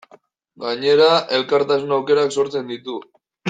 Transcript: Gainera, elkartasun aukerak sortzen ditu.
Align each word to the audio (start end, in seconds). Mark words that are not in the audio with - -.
Gainera, 0.63 1.11
elkartasun 1.39 1.95
aukerak 2.01 2.37
sortzen 2.41 2.77
ditu. 2.77 3.01